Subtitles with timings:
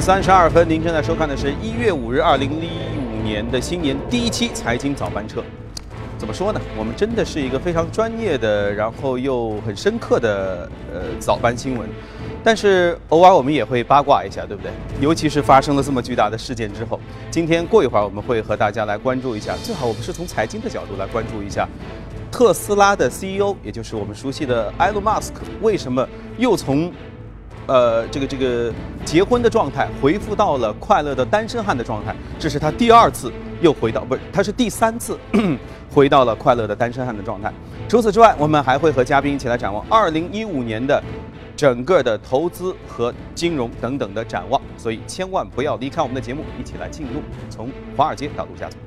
[0.00, 5.42] 三十二分，您正在收看的是一月五日二零一五年的新年第一期财经早班车。
[6.16, 6.60] 怎么说呢？
[6.78, 11.88] 我们真的是一个非常专业的，然后又很深刻的呃早班新闻。
[12.44, 14.70] 但是偶尔我们也会八卦一下，对不对？
[15.00, 17.00] 尤其是发生了这么巨大的事件之后，
[17.30, 19.56] 今天过一会儿我们会和大家来关注一下。
[19.62, 21.68] 最好我们是从财经的角度来关注一下，
[22.30, 26.06] 特斯拉的 CEO，也就是我们熟悉的埃隆·马斯克，为什么
[26.38, 26.92] 又从
[27.66, 28.72] 呃这个这个
[29.04, 32.14] 结婚的状态恢复到了快乐的单身汉的状态？
[32.38, 35.18] 这是他第二次又回到，不是，他是第三次
[35.90, 37.52] 回到了快乐的单身汉的状态。
[37.88, 41.02] 除此之外，我们还会和嘉宾一起来展望二零一五年的。
[41.56, 48.78] 整个的投资和金融等等的展望，所以千万不要离开我们的节目，一起来进入从华尔街到陆家嘴。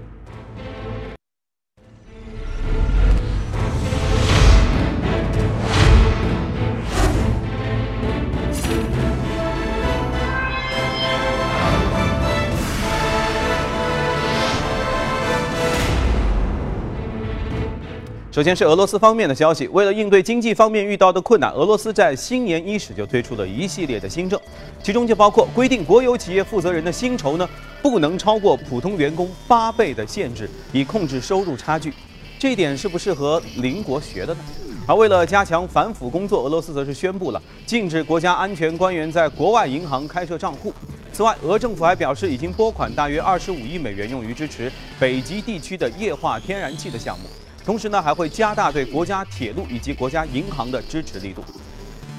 [18.40, 24.40] 首先是俄罗斯方面的消息，为了应对经济方面遇到的困难，俄罗斯在新年伊始就推出了一系列的新政，
[24.82, 27.46] 其中就包括规定国有企业负责人的薪酬呢
[27.82, 31.94] 不能超过普通员工八倍的限制，以控制收入差距。
[32.40, 34.40] 这一点是不是和邻国学的呢？
[34.88, 40.74] 而为了加强反腐工作，俄罗斯则是宣布了禁止国家安全官员在国外银行开设账户。
[41.12, 47.26] 此外，俄政府还表示已经拨款大约二十五亿美元用于支持北极地区的液化天然气的项目。
[47.66, 51.44] 同时呢，还会加大对国家铁路以及国家银行的支持力度。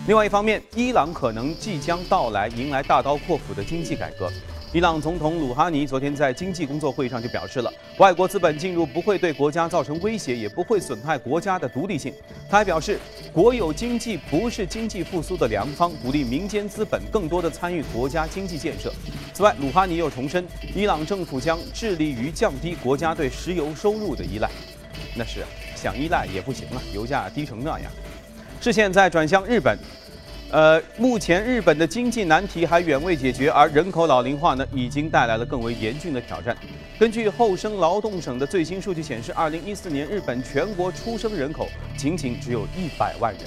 [0.06, 4.30] 另外一方面，伊朗可能即将到来，迎来大刀阔斧的经济改革。
[4.72, 12.14] 伊朗总统鲁哈尼昨天在经济工作会议上就表示了，外国资本进入不会对国家造成威胁，也不会损害国家的独立性。
[12.48, 12.98] 他还表示，
[13.32, 18.92] 国有经济不是经济复苏的良方，鼓励民间资本更多的参与国家经济建设。
[19.34, 24.48] 此外，鲁哈尼又重申，伊朗政府将致力于降低国家对石油收入的依赖。
[25.14, 27.90] 那是啊想依赖也不行了，油价低成那样。
[28.60, 29.78] 视线再转向日本，
[30.50, 36.54] 呃，目前日本的经济难题还远未解决，而人口老龄化呢，已经带来了更为严峻的挑战。
[36.98, 43.44] 根据厚生劳动省的最新数据显示，二零一四年日本全国出生人口仅仅只有一百万人，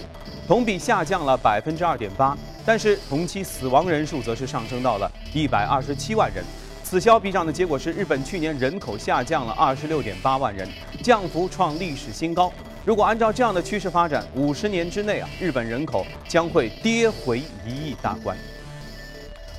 [0.48, 2.36] 同比下降了百分之二点八，
[2.66, 6.44] 但是同期死亡人数则是上升到了一百二十七万人。
[6.94, 10.70] 此消彼长的结果是，日本去年人口下降了二十六点八万人，
[11.02, 12.54] 降幅创历史新高。
[12.86, 18.38] 如果按照这样的趋势发展，五十年之内啊，日本人口将会跌回一亿大关。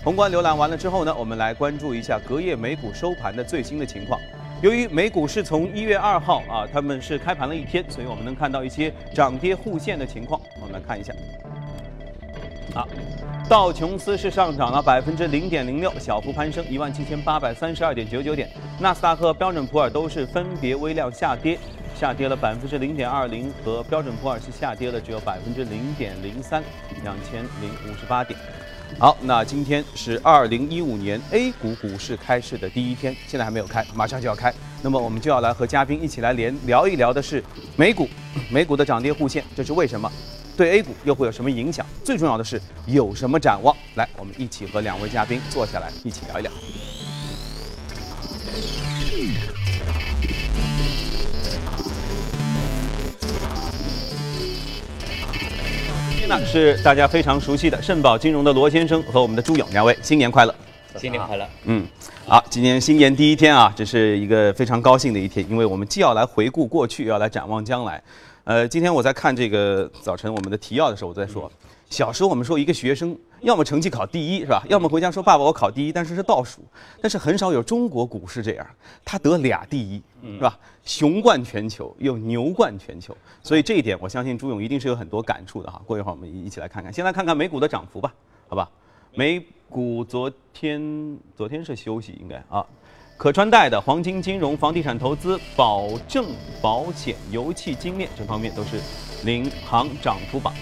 [0.05, 4.21] 宏观浏览完了之后呢，我们来关注一下隔夜美股收盘的最新的情况。
[4.63, 10.41] 由于美股是从一月二号啊，他们是开盘了一天，所以我们能看到一些涨跌互现的情况。
[10.61, 11.13] 我们来看一下。
[12.77, 12.87] 啊，
[13.47, 18.49] 道琼斯是上涨了百分之零点零六，小幅攀升一万七千八百三十二点九九点。
[18.81, 21.59] 纳斯达克、标准普尔都是分别微量下跌，
[21.95, 26.65] 下跌了百分之零点二零，和标准普尔是下跌了只有百分之零点零三，
[27.03, 28.39] 两千零五十八点。
[28.99, 34.53] 好，那今天是二零一五年 A 股股市开市的第一天，现在还没有开，马上就要开。
[34.83, 37.45] 那么我们就要来和嘉宾一起来连聊一聊的是
[37.77, 38.09] 美股，
[38.51, 40.11] 美股的涨跌互现，这是为什么？
[40.57, 41.85] 对 A 股又会有什么影响？
[42.05, 43.77] 最重要的是有什么展望？
[43.97, 46.53] 来，我们一起和两位嘉宾坐下来一起聊一聊。
[56.11, 60.55] 今天呢是大家非常熟悉的盛宝金融的罗先生和我们的朱勇两位，新年快乐！
[60.97, 61.45] 新年快乐！
[61.65, 61.85] 嗯，
[62.27, 68.01] 好，今年新年第一天啊，这是一个非常高兴的一天，因为我们既要来回顾过去，要来展望将来。
[68.45, 71.51] 呃，今天我在看这个早晨我们的提要的时候，我在说，
[71.89, 76.61] 小时候我们说一个学生要么成绩考第一是吧，要么回家说爸爸我考第一，但是是倒数，
[77.01, 78.67] 但是很少有中国股市这样，
[79.03, 80.59] 他得俩第一是吧？
[80.85, 85.81] 雄冠全球又牛冠全球，所以这一点我相信朱勇一定是有很多感触的哈。
[85.87, 88.13] 过一会儿我们一起来看看，先来看看美股的涨幅吧，
[88.47, 88.71] 好吧？
[89.15, 92.63] 美股昨天昨天是休息应该啊。
[93.17, 96.27] 可穿戴的黄金、金融、房地产投资、保证
[96.61, 98.81] 保险、油气、精炼这方面都是
[99.25, 100.53] 领航涨幅榜。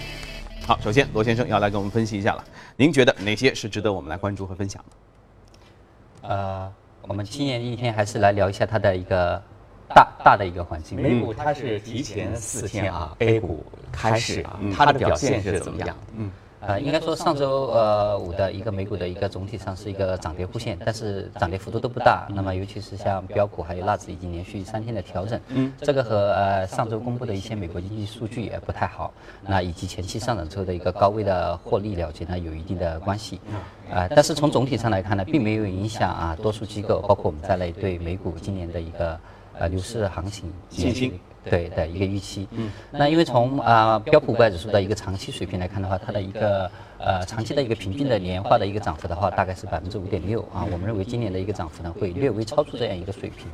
[0.65, 2.43] 好，首先罗先生要来给我们分析一下了。
[2.77, 6.29] 您觉得哪些是值得我们来关注和分享的？
[6.29, 6.71] 呃，
[7.01, 9.41] 我们今年一天还是来聊一下它的一个
[9.89, 11.01] 大大的一个环境。
[11.01, 15.97] 美股它是提前四天啊，A 股开始啊，它的表现是怎么样？
[16.15, 16.31] 嗯，
[16.65, 22.25] 呃，应该说上周呃五的一个美股的一个总体上是一个涨跌互现，但是涨跌幅度都不大。
[22.33, 29.13] 那么尤其是像标普还有纳指已经连续三天的调整，嗯，这个和呃上周公布的一些美国经济数据也不太好，
[29.45, 33.41] 那以及前期上涨之后的一个高位的获利了结呢有一定的关系。
[33.91, 39.19] 啊，但是从总体上来看呢，并没有影响啊多数机构包括我们在内对美股今年的一个
[39.59, 41.19] 呃牛市行情信心。
[41.49, 50.65] 对的一个预期，嗯，那因为从啊标普五百指数的一个长期水平来看的话，它的一个呃长期的一个平均的年化的一个涨幅的话，大概是百分之五点六啊。
[50.71, 53.47] 我们认为今年的一个涨幅呢会略微超出这样一个水平，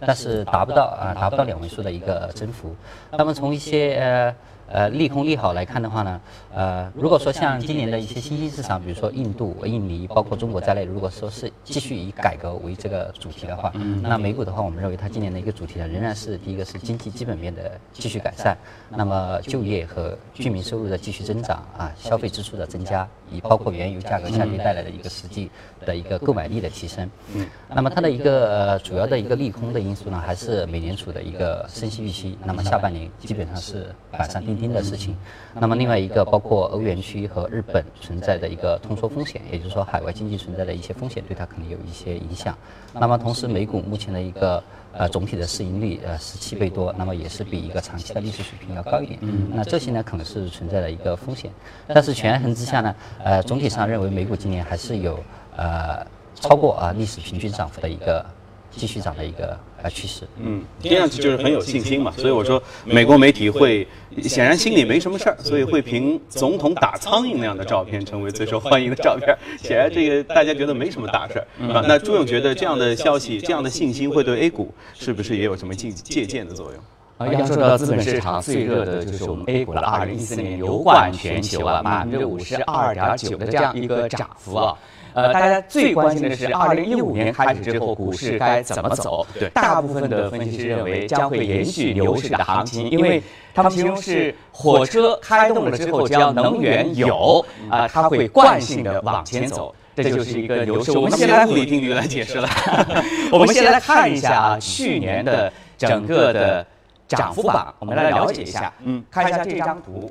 [0.00, 2.74] 但是达不到啊达不到两位数的一个增幅。
[3.10, 4.34] 那么从一些呃。
[4.72, 6.20] 呃，利空利好来看的话呢，
[6.54, 13.70] 呃，如果说像今年的一些新兴市场，比如说印度、印尼，包括中国在内，如果说是继续以改革为这个主题的话，
[14.00, 18.56] 那美股的话，我们认为它今年的一个主题呢，仍然是第一个是经济基本面的继续改善，
[18.88, 25.50] 那么就业和居民收入的继续增长啊，消费支出的增加，以包括原油价格下跌带来的一个实际
[25.84, 27.06] 的一个购买力的提升。
[27.34, 34.61] 嗯，那么它的一个呃主要的一个利空的因素呢，还是美联储的一个升息预期，那么下半年基本上是板上钉钉。
[34.70, 35.16] 的事情，
[35.54, 42.54] 那么另外一个包括欧元区和日本存在的一个通缩风险，也就是说海外经济存在的一些风险，对它可能有一些影响。
[42.92, 44.62] 那么同时，美股目前的一个
[44.92, 49.18] 呃总体的市盈率呃十七倍多，那么也是比一个长期的历史水平要高一点。
[49.54, 51.50] 那这些呢可能是存在的一个风险，
[51.86, 52.94] 但是权衡之下呢，
[53.24, 55.18] 呃总体上认为美股今年还是有
[55.56, 58.24] 呃超过啊历史平均涨幅的一个。
[58.74, 63.86] 继续涨的一个呃趋势，嗯，听上去就是很有信心嘛，所以我说美国媒体会
[64.22, 69.36] 显然心里没什么事儿，所以会凭总统打苍蝇那样的照片成为最受欢迎的照片。
[69.62, 71.84] 显然这个大家觉得没什么大事儿啊。
[71.86, 76.82] 那朱勇觉得这样的消息、这样的信心会对 A 股是不是也有什么借借鉴的作用？
[77.18, 79.82] 啊，要说到资本市场最热的就是我们 A 股了。
[79.82, 84.74] 二零一四年油冠全球啊，百分之五十二点九的这样一个涨幅啊。
[85.14, 89.26] 呃，大家最关心的是，二零一五年开始之后，股市该怎么走？
[89.38, 93.22] 对，大部分的分析师认为将会延续牛市的行情，因为
[93.54, 100.92] 他们形容是火车开动了之后，只要能源有啊，它会惯性的往前走，这就是一个牛市。
[100.92, 102.48] 我们先来物理定律来解释了。
[103.30, 106.66] 我们先来看一下啊，去年的整个的
[107.06, 108.72] 涨幅榜，我们来了解一下。
[108.82, 110.10] 嗯，看一下这张图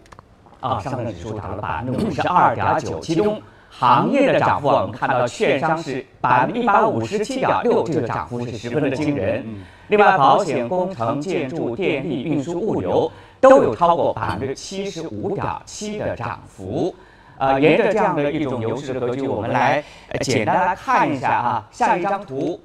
[0.60, 3.42] 啊，上证指数涨了百分之五十二点九，其中。
[3.72, 9.44] 行业的涨幅，我们看到券商是百分之一百五十七点六，这个涨幅是十分的惊人。
[9.88, 16.94] 另外，保险、工程、建筑、电力、运输、物流都有超过百分之七十五点七的涨幅。
[17.38, 19.84] 呃，沿着这样的一种牛市的格局，我们来
[20.20, 22.60] 简单来看一下啊，下一张图。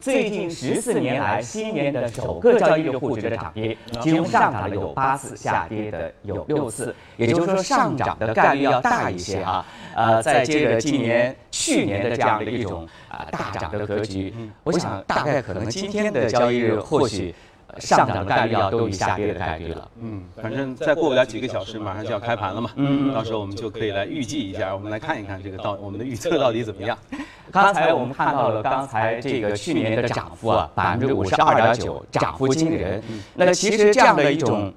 [0.00, 9.64] 最近十四年来，新年的首个交易日沪指的涨跌，其中上涨的有八次，下跌的有六次，也就是说上涨的概率要大一些啊。
[9.94, 17.34] 呃，再接着今年、去年的这样的一种啊大涨的格局，我想大概可能今天的交易日或许。
[17.78, 19.90] 上涨的概率要都比下跌的概率了。
[20.00, 22.70] 嗯，反正再过不了几个小时，马上就要开盘了嘛。
[22.76, 26.96] 嗯，到时候我们就可以来预计一下，我们来看一看这个到我们的预测到底怎么样。
[27.52, 33.02] 刚才我们看到了刚才这个去年的涨幅啊，百分之五十二点九，涨幅惊人。
[33.34, 34.72] 那其实这样的一种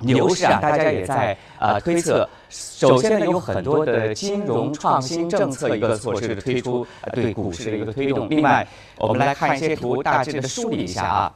[0.00, 2.28] 牛市啊，大家也在呃推测。
[2.48, 8.28] 首先呢，有很多的金融创新政策一个措施的推出，对股市的一个推动。
[8.28, 8.66] 另外，
[8.96, 11.32] 我们来看一些图，大致的梳理一下啊。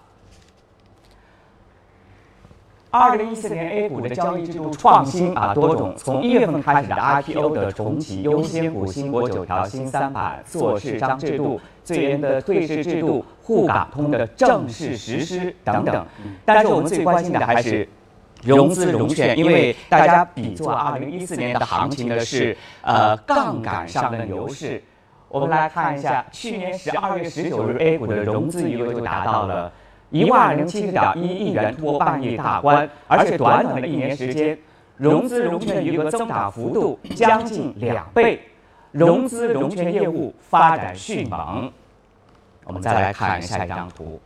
[2.90, 16.06] 二零一四年 A 股的交易制度创新啊多种，从一月份开始的 IPO 的重启、优先股、新国九条、新三板、做市章制度、最严的退市制度、沪港通的正式实施等等。
[16.46, 17.86] 但是我们最关心的还是
[18.42, 24.82] 融资融券，因为大家比作二零一四年的行情的是呃杠杆上的牛市。
[25.28, 29.70] 我们来看一下，去年十二月十九日 A 股的融资余额就达到了。
[30.10, 34.58] 一万零七十点一亿元突破半亿大关，而且短短的一年时间，
[34.96, 38.40] 融资融券余额增长幅度将近两倍，
[38.90, 41.70] 融资融券业务发展迅猛。
[42.64, 44.18] 我们再来看下一张图，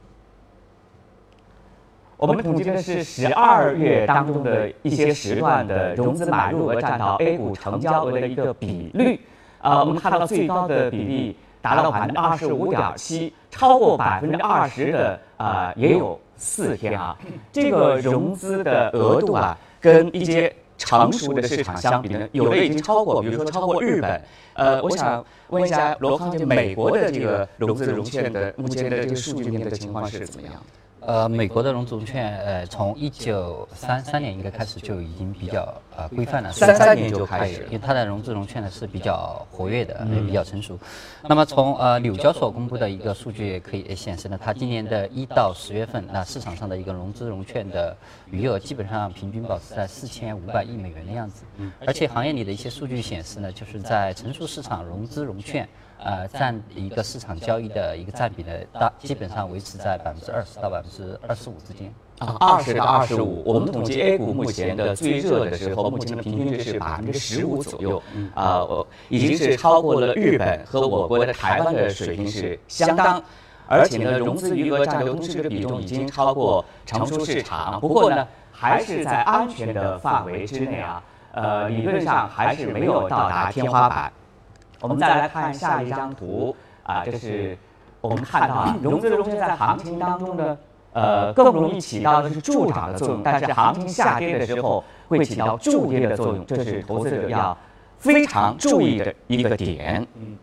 [2.17, 9.21] 我们统计的是十二月当中的一些时段的融资买入额占到 A 股成交额的一个比率。
[9.61, 11.37] 啊，我们看到最高的比例。
[11.62, 17.16] 达到百分之二十五点七，超过百分之二十的啊也有四天啊。
[17.50, 24.23] 这个融资的额度啊，跟一些成熟的市场相比呢，有的已经超过，比如说超过日本。
[24.54, 30.61] 呃，我想问一下罗康，就美国的这个融资融券的目前的这个数据面的情况是怎么样？
[31.05, 40.79] 呃，美国的融资融券，呃，从一九三三年应该开始就已经比较呃规范了，三三年就开始因为它的融资融券呢是比较活跃的，也比较成熟。
[41.23, 47.97] 那么从呃纽交所公布的一个数据可以显示呢，它今年的一到十月份，那市场上的一个融资融券的
[48.31, 51.43] 余额基本上平均保持在四千五百亿美元的样子。
[51.85, 55.69] 而且行业里的一些数据显示呢，就是在成熟市场融资融券。
[56.05, 61.93] 呃，占一个市场交易的一个占比呢，大基本上维持在百分之二十到百分之二十五之间。
[62.19, 63.43] 啊，二十到二十五。
[63.45, 68.03] 我们统计 A 股目前的最热的时候，目前的平均值是百分之十五左右。
[68.35, 68.67] 啊，
[69.09, 73.23] 已经是超过了日本和我国的台湾的水平是相当。
[73.69, 77.81] 而且呢，融资余额占流通市值的比重已经超过成熟市场。
[77.81, 81.03] 不过呢，还是在安全的范围之内啊。
[81.33, 84.13] 呃，理论上还是没有到达天花板。
[84.83, 87.57] 我们再来看下一张图啊，这是
[88.01, 90.59] 我们看到啊，融资融券在行情当中呢，
[90.93, 97.57] 呃，更容易起到的是助涨的作用，但是行情下跌的时候会起到助跌的作用，这是投资者要
[97.99, 100.07] 非常注意的一个点。
[100.17, 100.37] 嗯。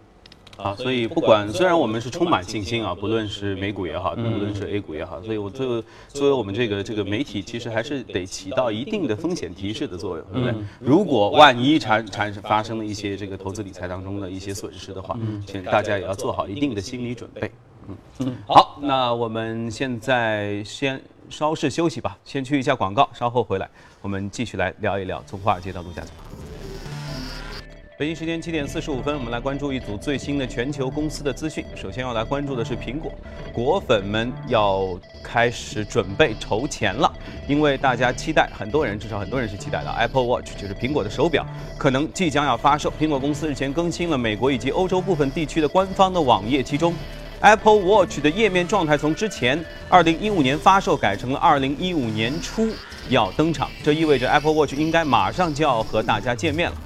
[0.62, 10.56] 啊，所以不管虽然我们是充满信心啊，不论是美股也好，不论是 A 股也好，所以我作为作为我们这个这个媒体，其实还是得起到一定的风险提示的作用，对不对？
[10.80, 17.50] 如果万一产产生发生了一些这个投资理财当中的一些损失的话，请大家也要做好一定的心理准备。
[17.88, 23.68] 嗯嗯，好，那我们现在先稍事休息吧，先去一下广告，稍后回来
[24.01, 26.12] 我们继续来聊一聊从华尔街到陆家嘴。
[28.00, 31.65] 北京时间七点四十五分，我们来关注一组最新的全球公司的资讯。
[31.75, 33.12] 首先要来关注的是苹果，
[33.51, 37.12] 果粉们要开始准备筹钱了，
[37.46, 41.46] 因为大家期待，很多人至少很多人是期待的 Apple Watch，就是苹果的手表，
[41.77, 42.89] 可能即将要发售。
[42.98, 46.96] 苹果公司日前更新了美国以及欧洲部分地区的官方的网页，其中
[47.41, 52.70] Apple Watch 的页面状态从之前二零一五年发售改成了二零一五年初
[53.10, 56.77] 要登场，这意味着 Apple Watch 应该马上就要和大家见面了。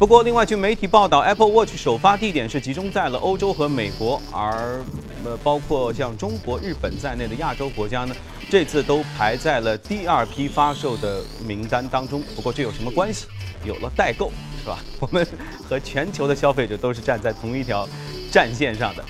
[0.00, 4.82] 不过，另外据媒体报道，Apple Watch 首发地点是集中在了欧洲和美国，而
[5.26, 8.16] 呃，包括像中国、日本在内的亚洲国家呢，
[8.48, 12.22] 这次都排在了第二批发售的名单当中。
[12.34, 13.26] 不过这有什么关系？
[13.62, 14.78] 有了代购，是吧？
[15.00, 15.26] 我们
[15.68, 17.86] 和全球的消费者都是站在同一条
[18.32, 19.04] 战线上的。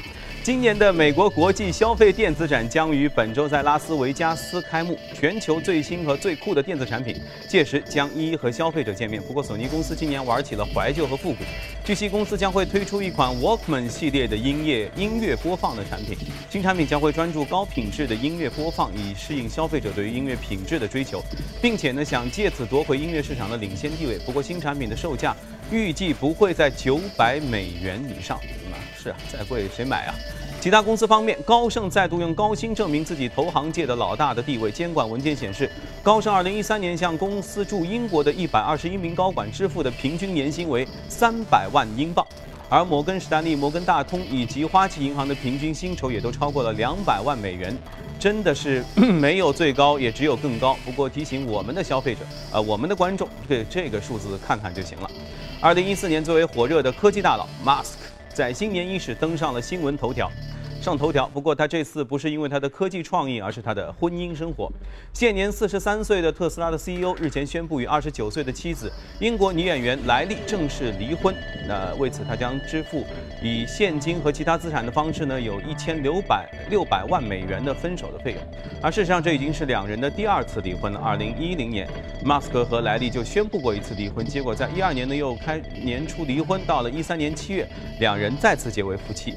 [0.51, 7.15] 今年的美国国际消费电子展将于本周在拉斯维加斯开幕，全球最新和最酷的电子产品
[7.49, 9.23] 届时将一一和消费者见面。
[9.23, 11.45] 不过，索尼公司今年玩起了怀旧和复古，
[11.85, 16.19] 据悉公司将会推出一款 Walkman 系列的音乐音乐播放的产品。
[16.51, 21.23] 新产品将会专注高品质的音乐播放，以适应消费者对于音乐品质的追求，
[21.63, 24.19] 并且呢想借此夺回音乐市场的领先地位。
[24.27, 25.33] 不过，新产品的售价
[25.71, 28.37] 预计不会在九百美元以上。
[29.01, 30.15] 是啊，再贵谁买啊？
[30.61, 34.71] 其他公司方面，高盛再度用高薪证明自己投行界的老大的地位。
[34.71, 35.71] 监管文件显示，
[36.03, 42.27] 高盛2013年向公司驻英国的一百二十一名高管支付的平均年薪为三百万英镑，
[42.69, 47.75] 而摩根士丹利、摩根大通以及花旗银行的平均薪酬也都超过了两百万美元。
[48.19, 50.77] 真的是没有最高，也只有更高。
[50.85, 52.21] 不过提醒我们的消费者，
[52.53, 55.11] 呃，我们的观众，对这个数字看看就行了。
[55.63, 57.95] 2014年，最为火热的科技大佬，Musk。
[58.33, 60.31] 在新年伊始登上了新闻头条，
[60.81, 61.29] 上头条。
[61.29, 64.71] 不过他这次不是因为他的科技创意，而是他的婚姻生活。
[65.13, 71.35] 现年四十三岁的特斯拉的 CEO 日前宣布与二十九岁的妻子英国女演员莱利正式离婚。
[71.69, 73.05] 那为此他将支付
[73.43, 78.43] 以现金和其他资产的方式呢，有一千六百六百万美元的分手的费用。
[78.83, 80.99] 而事实上这已经是两人的第二次离婚了。
[81.01, 81.87] 二零一零年，
[82.25, 87.69] 马斯克和莱利就宣布过一次离婚，结果在一二年呢又开年初离婚，到了一三年七月，
[88.01, 89.35] 两人再次结为夫妻。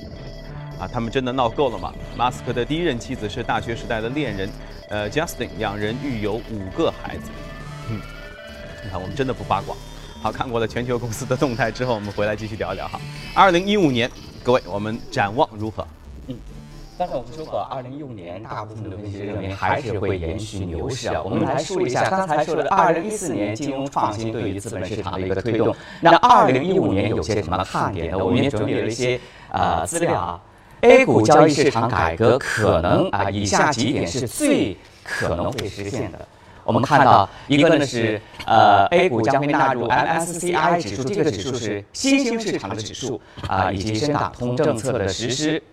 [0.79, 1.93] 啊，他们真的闹够了吗？
[2.17, 4.49] 马斯克的第一任妻子是大学时代的恋人，
[4.89, 7.29] 呃，Justin，两人育有五个孩子。
[7.89, 8.01] 嗯，
[8.83, 9.75] 你看，我们真的不八卦。
[10.21, 12.99] 好看过了全球公司的动态之后，我们回来继续聊一聊哈。
[13.35, 14.09] 二零一五年，
[14.41, 15.85] 各位，我们展望如何？
[16.27, 16.35] 嗯，
[16.97, 21.21] 刚才我们说过，二零一五年大部分的分析师认为还是会延续牛市啊。
[21.21, 25.75] 我们来说一下刚才说的二零一四年金融创新对于资本市场的一个推动。
[25.99, 28.17] 那二零一五年有些什么看点呢？
[28.17, 29.19] 我们也准备了一些
[29.51, 30.41] 呃资料啊。
[30.83, 36.19] A 股交易市场改革可能啊，以下几点是最可能会实现的。
[36.65, 45.63] 我们看到一个呢是呃，A 股将会纳入 MSCI 指数，这个指数是新兴市场的指数啊，以及深港通政策的实施。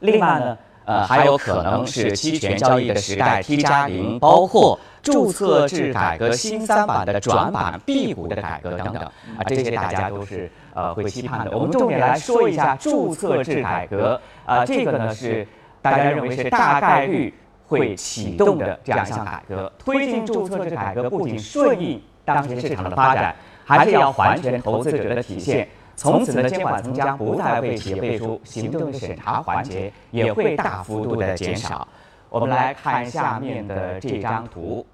[0.00, 11.56] 另外呢，呃，还有可能是期权交易的时代 T 加零，包括注册制改革新三板的转板 B 股的改革等等啊，这些大家都是呃会期盼的。
[11.56, 14.20] 我们重点来说一下注册制改革。
[14.44, 15.46] 啊，这个呢是
[15.80, 17.32] 大家认为是大概率
[17.66, 19.72] 会启动的这样一项改革。
[19.78, 23.34] 推进注册制改革不仅顺应当前市场的发展
[23.64, 25.68] 还是要还权投资者的体现。
[25.94, 31.86] 从此呢，监管层将不再为企业背书，行政的审查环节也会大幅度的减少。
[32.30, 34.84] 我们来看下面的这张图。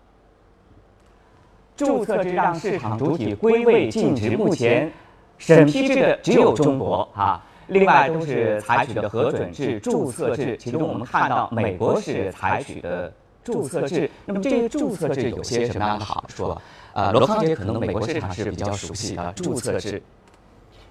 [1.77, 4.91] 注册制让市场主体归位尽职，目前
[5.39, 10.57] 审批制的只有中国啊，另外都是采取的核准制、注册制。
[10.59, 13.13] 其中我们看到美国是采取的
[13.45, 16.57] 注册制，那么这个注册制有些什么样的好处？
[16.95, 20.03] 呃，罗康杰可能美国市场是比较熟悉的注册制。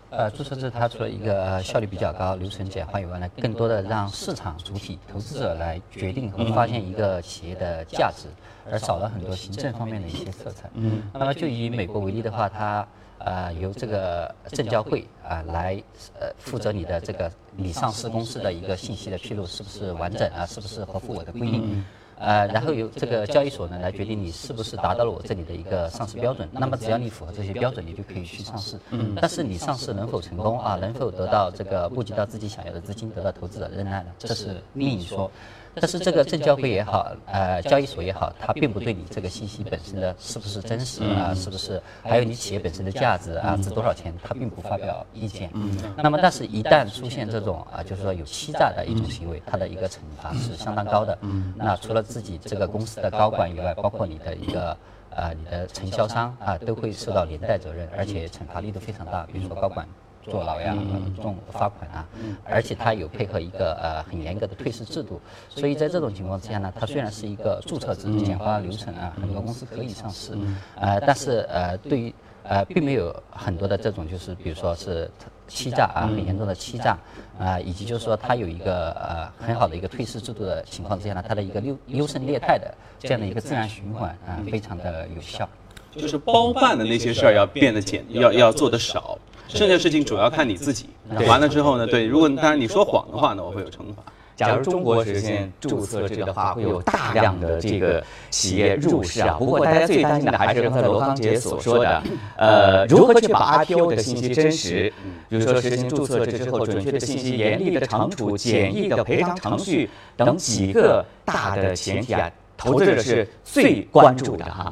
[0.10, 8.28] 呃，注册制它除了一个效率比较高、流程简化以外呢，更多的让市场主体、投资者来决定和发现一个企业的价值，
[8.72, 10.70] 而少了很多行政方面的一些色彩。
[10.76, 11.02] 嗯。
[11.12, 12.88] 那么就以美国为例的话，它
[13.20, 15.82] 呃由这个证交会啊来
[16.20, 21.84] 呃负责你的这个你上市公司的一个信息的披露是不是完整啊，是不是合乎我的规定。
[22.20, 26.50] 呃，然后由这个交易所呢来决定你是不是达到了我这里的一个上市标准。
[26.52, 28.76] 那么只要你符合这些标准，你就可以去上市。
[28.90, 29.14] 嗯。
[29.22, 30.76] 但是你上市能否成功啊？
[30.76, 34.08] 能否得到这个募集到自己想要的资金，得到投资者认纳呢？
[34.18, 35.30] 这是另一说。
[35.80, 45.50] 但是这个证交会也好，呃，交易所也好，它并不对你这个信息本身的是不是真实啊，是不是还有你企业本身的价值啊，值多少钱，它并不发表意见。
[45.54, 45.78] 嗯。
[45.98, 51.18] 那么，但是一旦出现这种啊，就是说有欺诈的一种行为，它的一个惩罚是相当高的。
[51.22, 51.54] 嗯。
[51.56, 54.78] 那除了自己这个公司的高管以外，包括你的一个
[55.12, 59.26] 呃你的承销商啊，都会受到连带责任，而且惩罚力度非常大。
[59.32, 59.88] 比如说高管。
[60.30, 60.76] 坐牢呀，
[61.22, 62.06] 重罚款啊，
[62.44, 65.20] 而且它有配合一个呃很严格的退市制度，
[65.50, 70.38] 所以在这种情况之下呢，它虽然是一个注册制简化流程啊，很多公司可以上市，
[70.76, 75.10] 呃，但是呃对于呃并没有很多的这种就是比如说是
[75.48, 76.98] 欺诈啊，很严重的欺诈
[77.40, 85.48] 啊，以及就是说它有一个呃很好的一个退市制度的情况之下呢，它的一个优优胜劣汰的这样的一个自然循环啊，非常的有效。
[85.96, 89.18] 就是包办的那些事儿要变得简，要要做的少。
[89.48, 90.90] 剩下事情主要看你自己。
[91.28, 94.04] 完了之后呢，对，如果当然你说谎的话呢，我会有惩罚。
[94.36, 99.36] 假如中国实现注册制的话，会有大量的这个企业入市啊。
[99.40, 102.04] 不过大家最担心的还是刚才罗刚杰所说的，
[102.38, 104.94] 呃，如何去把 IPO 的信息真实？
[105.28, 114.72] 比如说实行注册制之后，准确的信息、严厉的惩处、简易的赔偿程序等几个大的前提啊，投资者是最关注的哈。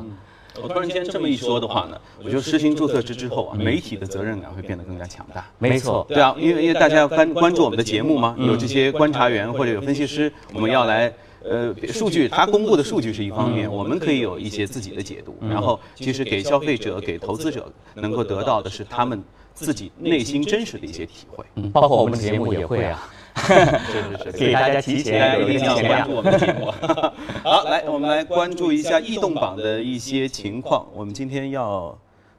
[0.61, 5.45] 我突然间这么一说的话呢，我觉得实行注册制之后啊，媒体的责任感会变得更加强大。
[5.59, 11.13] 没错，对啊，因为因为大家要关关注我们的节目嘛，有这些观察员或者有分析师，我们要来
[11.43, 19.21] 呃数据，他公布的数据是一方面，我们可以有一些自己的解读，然后其实给消费者、给投资者能够得到的是他们
[19.53, 21.43] 自己内心真实的一些体会。
[21.55, 23.09] 嗯，包括我们的节目也会啊。
[23.35, 23.53] 是
[24.17, 26.71] 是是，给大家提前一定要关注我们的节目。
[27.43, 30.85] 好，来，我们来关注一下异动榜的一些情况。
[30.93, 31.95] 我们今天要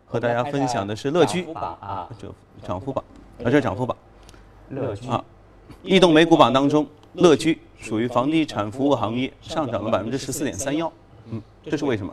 [0.06, 2.26] 和大家分享的是乐居啊，这
[2.66, 3.04] 涨幅榜
[3.38, 3.96] 啊，这是涨幅榜。
[4.70, 5.22] 乐居啊，
[5.82, 10.90] 异动美股榜当中，乐居属于房地产服务行业，上涨了百分之十四点三幺。
[11.30, 12.12] 嗯，这是为什么？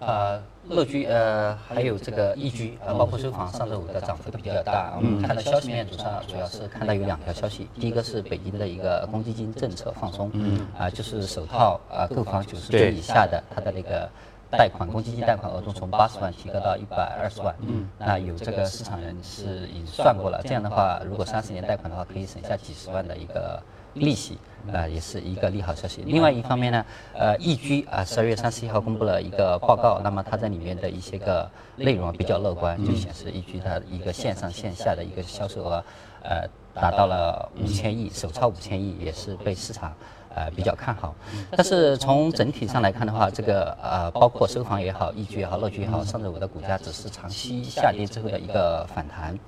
[0.00, 4.94] 呃，乐居呃，还有这个易居啊，包括收房，上周五的涨幅都比较大。
[4.96, 10.66] 我们看到消息面主上主要是看到有两条消息，第一个是北京的一个公积金政策放松，嗯。
[10.78, 14.08] 啊，就是首套啊购房九十岁以下的，它的那个
[14.50, 17.54] 贷款公积金贷款额度从八十万提高到一百二十万。
[17.60, 23.62] 嗯，那有这个市场人是已经算过了，这样的话，如果三十年贷款的话，可以省下几十万的一个。
[23.94, 24.38] 利息，
[24.72, 26.00] 呃，也是一个利好消息。
[26.06, 35.84] 另外一方面呢，呃，易居啊，十二月三十一号公布了一个报告，那么它在里面的一些个内容比较乐观，就显示易居它一个线上线下的一个销售额，
[36.22, 39.92] 呃，达到了五千亿，首超五千亿，也是被市场
[40.34, 41.14] 呃比较看好。
[41.50, 49.38] 但是从整体上来看的话，这个呃，包括收房也好，易居也好，乐居也好，上周五的股价只是长期下跌之后的一个反弹。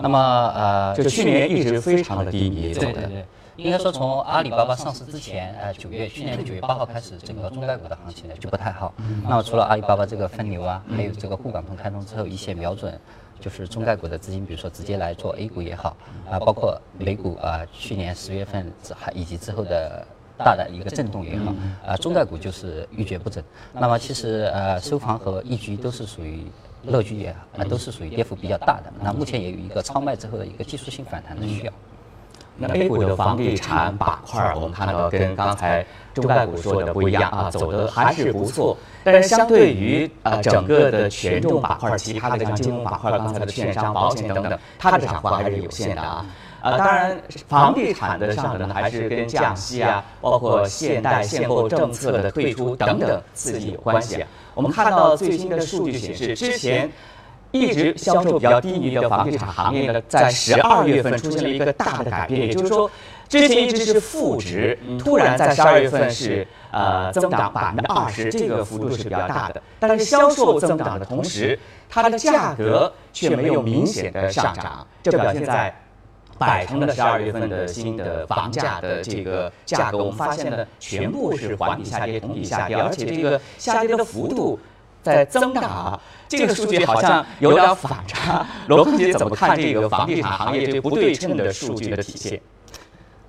[0.00, 0.18] 那么
[0.54, 3.24] 呃，就去年一直非常的低迷，对对对。
[3.56, 8.92] 应该说，从阿里巴巴上市之前，呃，九月去年的九月八号开始，整个中概股的行情呢就不太好。
[9.22, 12.92] 那么除了阿里巴巴这个分流啊，还有这个沪港通开通之后一些瞄准，
[13.44, 15.94] 就是中概股的资金，比如说直接来做 A 股也好，
[16.30, 20.02] 啊，包括美股啊，去年十月份还以及之后的
[20.38, 21.54] 大的一个震动也好，
[21.86, 23.44] 啊，中概股就是一蹶不振。
[23.74, 26.46] 那么其实呃，收房和易居都是属于
[26.84, 28.90] 乐居也好，啊，都是属于跌幅比较大的。
[29.02, 31.72] 那目前也有一个超卖之后的一个技术性反弹的需要。
[32.56, 38.76] 那 A 股的房地产板块，我们看到跟刚才中概股说的不一样啊，走的还是不错。
[39.02, 46.24] 但是相对于呃整个的权重板块，其他的像金融板块，刚才的券商、保险等等，它的涨幅还是有限的啊。
[46.60, 54.24] 啊，当然，房地产的上涨呢，还是跟降息啊，包括限贷限购政策的退出等等刺激有关系。
[54.54, 56.90] 我们看到最新的数据显示，之前
[57.54, 62.90] 一直销售比较低迷的房地产行业呢，在十二月份出现了一个大的改变，也就是说，
[63.28, 69.62] 之前一直是负值，突然在十二月份是呃增长百分之二十，这个幅度是比较大的。
[69.78, 71.56] 但是销售增长的同时，
[71.88, 75.72] 它的价格却没有明显的上涨，这表现在。
[76.36, 84.58] 百城的十二月份的新的房价的这个价格，我们发现呢，全部是环比下跌、同比下跌，而且这个下跌的幅度
[85.04, 88.44] 在增大，这个数据好像有点反差。
[88.66, 92.40] 罗坤杰怎么看这个房地产行业这不对称的数据的体现？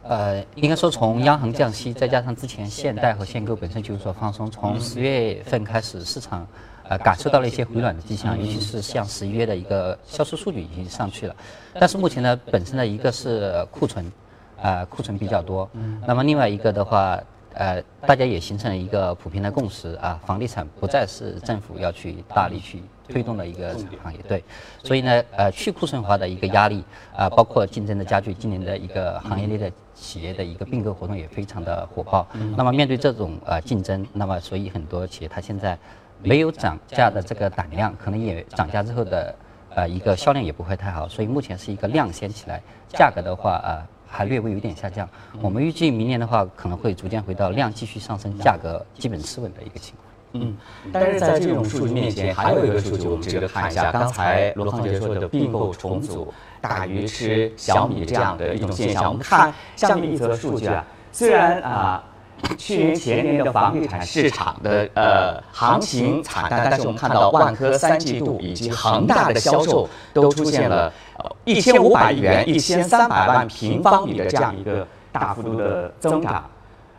[0.01, 6.47] 呃，应该说从央行降息，再加上之前限贷和限购本身就有所放松，从十月份开始市场。
[6.87, 11.35] 呃，感受到了一些回暖的迹象，尤其是像十一月的一个销售数据已经上去了，
[11.79, 14.11] 但是目前呢，本身的一个是库存，
[14.61, 15.67] 呃，库存比较多，
[16.05, 17.19] 那么另外一个的话，
[17.55, 24.43] 呃，大家也形成了一个普遍的共识啊，房地产不再是政府要去大力去推动的一个行业，对，
[24.83, 26.83] 所以呢，呃，去库存化的一个压力
[27.15, 35.77] 啊，包括竞争的加剧，今年的一个行业内的企业的一个并购活动也非常的火爆，那么面对这种呃竞争，那么所以很多企业它现在。
[36.23, 39.35] 没有涨价的这个胆量，可能也涨价之后的
[39.75, 43.85] 呃一个销量也不会太好，所以目前是一个量先起来，价格的话呃
[44.15, 45.07] 还略微有点下降。
[45.41, 50.05] 我们预计明年的话可能会逐渐回到量继续上升，价格基本持稳的一个情况。
[50.45, 50.57] 嗯，
[50.91, 53.91] 但是在这种数据面前，还有一个数据我们值得看一下。
[53.91, 62.03] 刚才罗康杰说的并购重组大鱼吃小米这样的一种现象，我们看下面一则数据啊，虽然啊。
[62.57, 70.91] 去年前年的房地产市场的呃行情惨淡，但是我们看到万科三季度以及恒大的销售都出现了
[71.43, 76.45] 一千五百亿元、一千三百万平方米的这样一个大幅度的增长。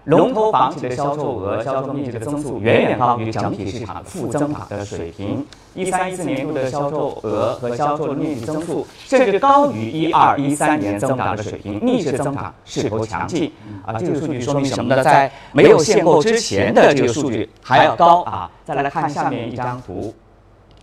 [0.04, 5.44] 龙头房企的销售额、销售面积的增速远远高于整体市场负增长的水平。
[5.74, 13.50] 一三一四年度的销售额和销售面积增速甚至高于一二一三年增长的水平，逆势增长势头强劲。
[13.84, 15.02] 啊，这个数据说明什么呢？
[15.02, 18.48] 在没有限购之前的这个数据还要高啊。
[18.64, 20.14] 再来看下面一张图，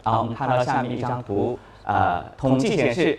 [0.03, 3.17] 啊，我们看到下面一张图，呃，统计显示。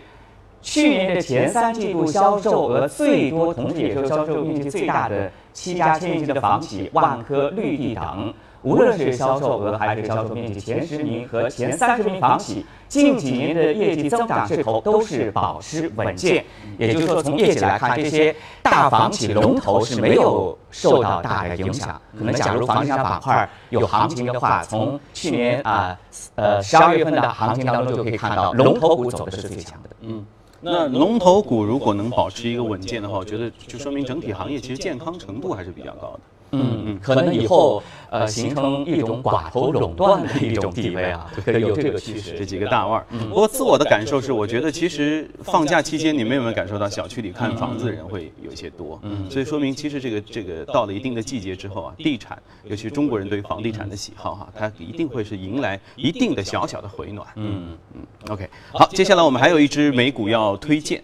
[0.65, 16.43] 去年的前三季度销售额最多，同时也是销售面积最大的七家千亿级的房企，万科、绿地等，无论是销售额还是销售面积，前十名和前三十名房企近几年的业绩增长势头都是保持稳健。
[16.79, 22.01] 也就是说，从业绩来看，这些大房企龙头是没有受到大的影响。
[22.19, 25.95] 可能假如房地产板块有行情的话，从去年啊
[26.37, 29.91] 呃十二月份的行情当中就可以看到，龙头股走的是最强的。
[30.01, 30.25] 嗯。
[30.65, 36.21] 那龙头股如果能保持一个稳健的话，我觉得就说明整体行业其实健康程度还是比较高的。
[36.61, 42.37] 嗯嗯，可能以后呃形成一种寡头垄断的一种地位啊，有这个趋势。
[42.39, 43.07] 这几个大腕儿。
[43.29, 48.99] 不过自我的感受是，我觉得其实放假期间，你们有没有感受到小区里看房子的人会有一些多？
[49.03, 57.27] 嗯，所以说明其实这个这个到了一定的季节之后啊，地产，尤其是中国人对于房地产的喜好哈，它一定会是迎来一定的小小的回暖。
[57.37, 58.01] 嗯嗯。
[58.31, 61.03] OK，好，接下来我们还有一只美股要推荐，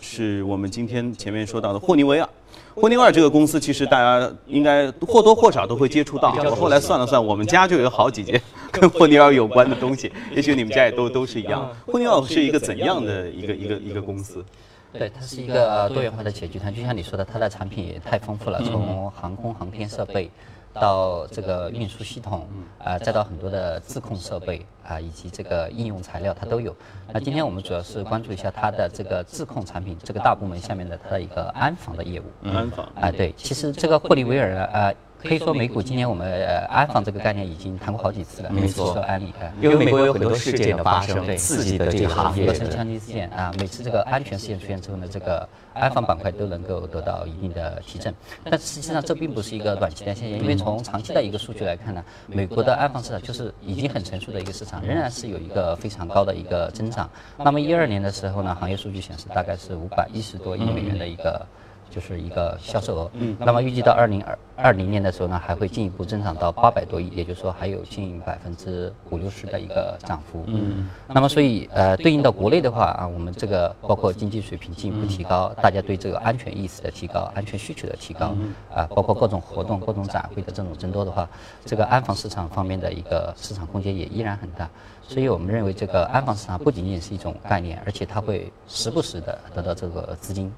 [0.00, 2.28] 是我们今天前面说到的霍尼韦尔。
[2.28, 2.43] 霍
[2.88, 6.34] 尼韦尔这个公司，其实大家应该或多或少都会接触到。
[6.44, 8.40] 我后来算了算，我们家就有好几件
[8.72, 11.70] 跟霍尼韦尔有关的东西，也许你们家也都都是一样。
[11.86, 14.44] 霍尼韦尔是一个怎样的一个一个一个公司？
[14.92, 20.30] 对，它是一个多元化的企业集团，就像你说的，它的产品也太丰富了，从航空航天设备。
[20.74, 22.46] 到这个运输系统，
[22.78, 26.74] 啊，再到很多的自控设备啊，以及这个应用材料，它都有。
[27.12, 32.24] 那今天我们主要是关注一下它的这个自控产品这个大部门下面的它的一个安防的业务。
[32.48, 34.94] 安防啊，对，其实这个霍利维尔呢，呃。
[35.24, 48.14] 可以说美股今年我们呃安防这个概念已经谈过好几次了，没错，安利，因为美国有很多事件的发生，对刺激的这个行业，合成枪击事件啊，每次这个安全事件出现之后呢，这个安防板块都能够得到一定的提振。
[48.44, 57.08] 但实际上这并不是一个短期的现象，因为从长期的一个数据来看呢，美国的安防市场就是已经很成熟的一个市场，仍然是有一个非常高的一个增长。
[57.38, 61.46] 那么一二年的时候呢，行业数据显示大概是五百一十多亿美元的一个。
[61.90, 63.10] 就是一个销售额。
[63.14, 70.44] 嗯，那么预计到二零二二零年的时候呢，还会进一步增长到八百多亿，也就是说还有近百分之五六十的一个涨幅。
[70.46, 78.34] 嗯，那么所以呃，对应到国内的话啊，我们这个包括经济水平进一步提高，大家对这个安全意识的提高、安全需求的提高
[78.72, 81.28] 啊，包括各种活动、各种展会的这种增多的话，
[81.64, 84.68] 这个安防市场方面的一个市场空间也依然很大。
[85.06, 90.50] 所以我们认为这个安防市场不仅仅是一种概念，而且它会时不时的得到这个资金。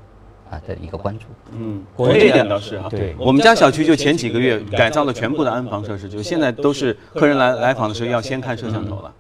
[0.51, 9.13] 啊的一个关注，嗯，国内这点倒是啊，对，我们家小区就前几个月改造了全部的安防设施，就现在都是客人来来访的时候要先看摄像头了。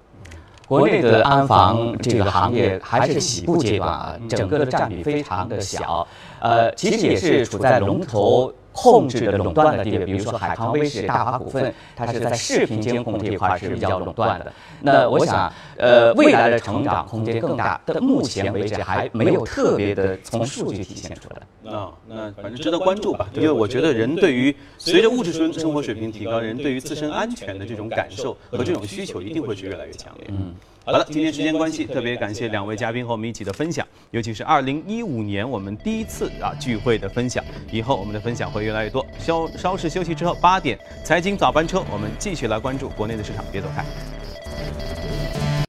[0.68, 6.06] 国内的安防这个行业还是起步阶段啊，整个的占比非常的小，
[6.40, 8.52] 呃，其实也是处在龙头。
[8.76, 14.52] 控制的垄断的地位，比如说海康威视、大华股份，它是在视频监控这一块是比较垄断的。
[14.80, 21.72] 那我想，呃，未来的成长空间更大，但目前为止还没有特别的从数据体现出来。
[21.74, 30.26] 啊，那反正值得关注吧，因为我觉得人对于随着物质生生活水平提高，人对于自身安全的这种感受和这种需求一定会是越来越强烈。
[30.28, 30.54] 嗯。
[30.86, 37.44] 好了，今天时间关系，特别感谢两位嘉宾和我们一起的分享，尤其是二零一五年我们第一次啊聚会的分享。
[37.72, 39.04] 以后我们的分享会越来越多。
[39.18, 43.84] 稍稍事休息之后，八点财经早班车，我们继续来关注国内的市场，别走开。